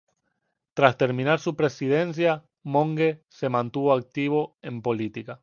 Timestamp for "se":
3.29-3.49